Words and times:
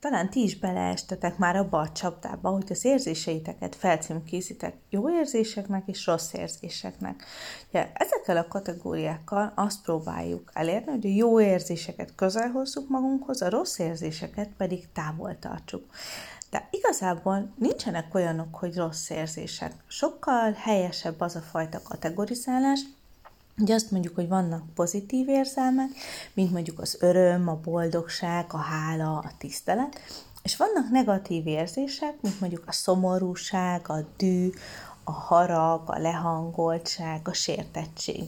talán 0.00 0.30
ti 0.30 0.42
is 0.42 0.58
beleestetek 0.58 1.38
már 1.38 1.56
abba 1.56 1.78
a 1.78 1.92
csapdába, 1.92 2.50
hogy 2.50 2.66
az 2.70 2.84
érzéseiteket 2.84 3.74
felcímkézitek 3.74 4.74
jó 4.90 5.10
érzéseknek 5.10 5.82
és 5.86 6.06
rossz 6.06 6.32
érzéseknek. 6.32 7.24
Ugye, 7.68 7.90
ezekkel 7.94 8.36
a 8.36 8.48
kategóriákkal 8.48 9.52
azt 9.54 9.82
próbáljuk 9.82 10.50
elérni, 10.52 10.90
hogy 10.90 11.06
a 11.06 11.14
jó 11.14 11.40
érzéseket 11.40 12.14
közel 12.14 12.50
hozzuk 12.50 12.88
magunkhoz, 12.88 13.42
a 13.42 13.50
rossz 13.50 13.78
érzéseket 13.78 14.48
pedig 14.56 14.92
távol 14.92 15.38
tartsuk. 15.38 15.84
De 16.50 16.68
igazából 16.70 17.52
nincsenek 17.58 18.14
olyanok, 18.14 18.54
hogy 18.54 18.76
rossz 18.76 19.10
érzések. 19.10 19.72
Sokkal 19.86 20.52
helyesebb 20.52 21.20
az 21.20 21.36
a 21.36 21.40
fajta 21.40 21.82
kategorizálás, 21.82 22.80
Ugye 23.58 23.74
azt 23.74 23.90
mondjuk, 23.90 24.14
hogy 24.14 24.28
vannak 24.28 24.74
pozitív 24.74 25.28
érzelmek, 25.28 25.88
mint 26.34 26.52
mondjuk 26.52 26.80
az 26.80 26.96
öröm, 27.00 27.48
a 27.48 27.54
boldogság, 27.54 28.44
a 28.48 28.56
hála, 28.56 29.18
a 29.18 29.30
tisztelet, 29.38 30.00
és 30.42 30.56
vannak 30.56 30.90
negatív 30.90 31.46
érzések, 31.46 32.14
mint 32.20 32.40
mondjuk 32.40 32.62
a 32.66 32.72
szomorúság, 32.72 33.88
a 33.88 33.98
dű, 34.16 34.50
a 35.04 35.12
harag, 35.12 35.82
a 35.86 35.98
lehangoltság, 35.98 37.28
a 37.28 37.32
sértettség. 37.32 38.24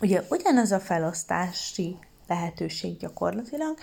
Ugye 0.00 0.22
ugyanaz 0.30 0.72
a 0.72 0.80
felosztási 0.80 1.96
lehetőség 2.28 2.96
gyakorlatilag, 2.96 3.76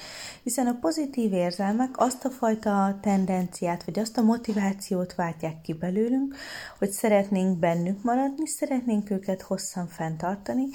hiszen 0.44 0.68
a 0.68 0.78
pozitív 0.82 1.34
érzelmek 1.34 1.90
azt 1.98 2.26
a 2.26 2.30
fajta 2.30 2.98
tendenciát, 3.02 3.84
vagy 3.84 4.00
azt 4.00 4.18
a 4.18 4.22
motivációt 4.22 5.16
váltják 5.16 5.62
ki 5.62 5.74
belőlünk, 5.74 6.36
hogy 6.78 6.90
szeretnénk 6.90 7.58
bennük 7.58 8.04
maradni, 8.04 8.48
szeretnénk 8.48 9.10
őket 9.10 9.42
hosszan 9.42 9.88
fenntartani, 9.88 10.66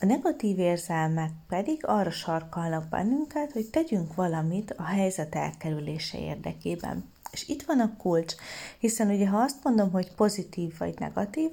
a 0.00 0.06
negatív 0.06 0.58
érzelmek 0.58 1.30
pedig 1.48 1.86
arra 1.86 2.10
sarkalnak 2.10 2.88
bennünket, 2.88 3.52
hogy 3.52 3.66
tegyünk 3.70 4.14
valamit 4.14 4.74
a 4.76 4.84
helyzet 4.84 5.34
elkerülése 5.34 6.18
érdekében. 6.18 7.04
És 7.30 7.48
itt 7.48 7.62
van 7.62 7.80
a 7.80 7.96
kulcs, 7.96 8.34
hiszen 8.78 9.10
ugye 9.10 9.28
ha 9.28 9.38
azt 9.38 9.56
mondom, 9.62 9.90
hogy 9.90 10.12
pozitív 10.14 10.78
vagy 10.78 10.94
negatív, 10.98 11.50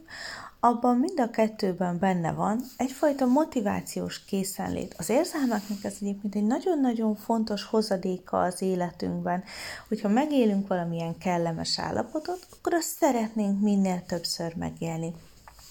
abban 0.59 0.97
mind 0.97 1.19
a 1.19 1.29
kettőben 1.29 1.99
benne 1.99 2.31
van 2.31 2.63
egyfajta 2.77 3.25
motivációs 3.25 4.25
készenlét. 4.25 4.95
Az 4.97 5.09
érzelmeknek 5.09 5.83
ez 5.83 5.95
egyébként 6.01 6.35
egy 6.35 6.45
nagyon-nagyon 6.45 7.15
fontos 7.15 7.63
hozadéka 7.63 8.41
az 8.41 8.61
életünkben, 8.61 9.43
hogyha 9.87 10.07
megélünk 10.07 10.67
valamilyen 10.67 11.17
kellemes 11.17 11.79
állapotot, 11.79 12.47
akkor 12.51 12.73
azt 12.73 12.97
szeretnénk 12.99 13.61
minél 13.61 14.03
többször 14.07 14.55
megélni. 14.55 15.13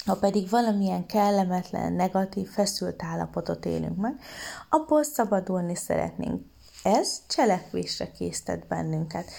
Ha 0.06 0.16
pedig 0.16 0.48
valamilyen 0.50 1.06
kellemetlen, 1.06 1.92
negatív, 1.92 2.48
feszült 2.48 3.02
állapotot 3.02 3.64
élünk 3.64 3.96
meg, 3.96 4.20
abból 4.68 5.02
szabadulni 5.02 5.74
szeretnénk. 5.74 6.42
Ez 6.82 7.22
cselekvésre 7.28 8.12
késztet 8.12 8.66
bennünket. 8.66 9.30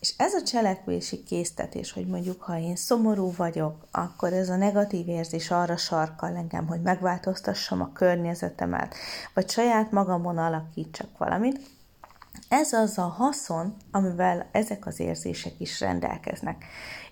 És 0.00 0.14
ez 0.16 0.34
a 0.34 0.42
cselekvési 0.42 1.22
késztetés, 1.22 1.92
hogy 1.92 2.06
mondjuk, 2.06 2.42
ha 2.42 2.58
én 2.58 2.76
szomorú 2.76 3.32
vagyok, 3.36 3.86
akkor 3.90 4.32
ez 4.32 4.48
a 4.48 4.56
negatív 4.56 5.08
érzés 5.08 5.50
arra 5.50 5.76
sarkal 5.76 6.36
engem, 6.36 6.66
hogy 6.66 6.82
megváltoztassam 6.82 7.80
a 7.80 7.92
környezetemet, 7.92 8.94
vagy 9.34 9.50
saját 9.50 9.90
magamon 9.90 10.38
alakítsak 10.38 11.18
valamit, 11.18 11.60
ez 12.48 12.72
az 12.72 12.98
a 12.98 13.06
haszon, 13.06 13.76
amivel 13.90 14.48
ezek 14.52 14.86
az 14.86 15.00
érzések 15.00 15.52
is 15.58 15.80
rendelkeznek. 15.80 16.64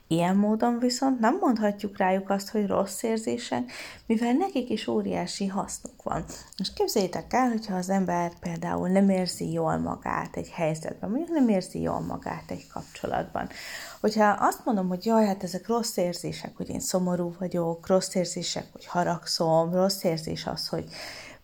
Ilyen 0.09 0.37
módon 0.37 0.79
viszont 0.79 1.21
nem 1.21 1.37
mondhatjuk 1.41 1.97
rájuk 1.97 2.31
azt, 2.31 2.51
hogy 2.51 2.67
rossz 2.67 3.03
érzések, 3.03 3.73
mivel 4.07 4.33
nekik 4.33 4.71
is 4.71 4.87
óriási 4.87 5.47
hasznuk 5.47 6.03
van. 6.03 6.25
Most 6.59 6.73
képzeljétek 6.73 7.33
el, 7.33 7.49
hogyha 7.49 7.77
az 7.77 7.91
ember 7.91 8.33
például 8.41 8.89
nem 8.89 9.09
érzi 9.09 9.53
jól 9.53 9.77
magát 9.77 10.37
egy 10.37 10.49
helyzetben, 10.49 11.11
mondjuk 11.11 11.39
nem 11.39 11.49
érzi 11.49 11.81
jól 11.81 12.01
magát 12.01 12.51
egy 12.51 12.67
kapcsolatban. 12.73 13.49
Hogyha 14.01 14.37
azt 14.41 14.65
mondom, 14.65 14.89
hogy 14.89 15.05
jaj, 15.05 15.27
hát 15.27 15.43
ezek 15.43 15.69
rossz 15.69 15.97
érzések, 15.97 16.57
hogy 16.57 16.69
én 16.69 16.81
szomorú 16.81 17.35
vagyok, 17.39 17.87
rossz 17.87 18.15
érzések, 18.15 18.67
hogy 18.73 18.87
haragszom, 18.87 19.75
rossz 19.75 20.05
érzés 20.05 20.47
az, 20.47 20.69
hogy 20.69 20.85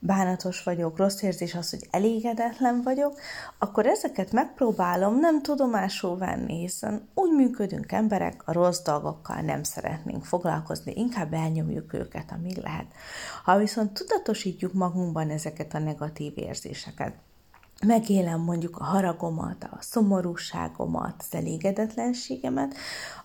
bánatos 0.04 0.62
vagyok, 0.62 0.96
rossz 0.96 1.22
érzés 1.22 1.54
az, 1.54 1.70
hogy 1.70 1.86
elégedetlen 1.90 2.82
vagyok, 2.82 3.20
akkor 3.58 3.86
ezeket 3.86 4.32
megpróbálom 4.32 5.18
nem 5.18 5.42
tudomásul 5.42 6.18
venni, 6.18 6.60
hiszen 6.60 7.08
úgy 7.14 7.30
működünk 7.30 7.92
emberek, 7.92 8.42
a 8.44 8.52
rossz 8.52 8.82
dolgokkal 8.82 9.40
nem 9.40 9.62
szeretnénk 9.62 10.24
foglalkozni, 10.24 10.92
inkább 10.94 11.32
elnyomjuk 11.32 11.92
őket, 11.92 12.32
amíg 12.32 12.56
lehet. 12.56 12.86
Ha 13.44 13.58
viszont 13.58 13.92
tudatosítjuk 13.92 14.72
magunkban 14.72 15.30
ezeket 15.30 15.74
a 15.74 15.78
negatív 15.78 16.32
érzéseket, 16.36 17.14
megélem 17.87 18.41
mondjuk 18.41 18.76
a 18.78 18.84
haragomat, 18.84 19.65
a 19.65 19.76
szomorúságomat, 19.81 21.15
az 21.19 21.34
elégedetlenségemet, 21.34 22.75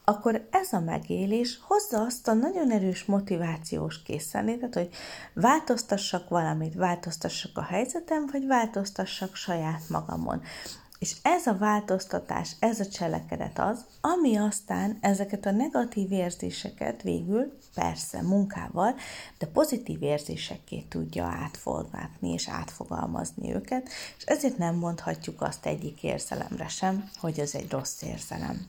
akkor 0.04 0.48
ez 0.52 0.74
a 0.74 0.80
megélés 0.80 1.60
hozza 1.62 2.02
azt 2.02 2.28
a 2.28 2.34
nagyon 2.34 2.72
erős 2.72 3.06
motivációs 3.06 4.02
készenlétet, 4.04 4.74
hogy 4.74 4.90
változtassak 5.34 6.30
valamit, 6.30 6.76
változtassak 6.76 7.58
a 7.58 7.64
helyzetem, 7.64 8.26
vagy 8.32 8.48
változtassak 8.48 9.36
saját 9.36 9.90
magamon. 9.90 10.42
És 11.00 11.16
ez 11.22 11.48
a 11.48 11.58
változtatás, 11.58 12.52
ez 12.60 12.80
a 12.80 12.88
cselekedet 12.88 13.60
az, 13.60 13.86
ami 14.02 14.36
aztán 14.36 14.98
ezeket 15.02 15.46
a 15.46 15.52
negatív 15.52 16.12
érzéseket 16.12 17.02
végül, 17.02 17.58
persze 17.74 18.22
munkával, 18.22 18.96
de 19.38 19.46
pozitív 19.46 20.04
érzésekké 20.04 20.86
tudja 20.90 21.26
átforgatni 21.26 22.30
és 22.34 22.50
átfogalmazni 22.50 23.54
őket, 23.54 23.90
és 24.18 24.24
ezért 24.24 24.58
nem 24.58 24.76
mondhatjuk 24.76 25.42
azt 25.42 25.66
egyik 25.66 26.04
érzelemre 26.04 26.68
sem, 26.68 27.10
hogy 27.20 27.40
ez 27.40 27.56
egy 27.56 27.72
rossz 27.72 28.02
érzelem. 28.02 28.68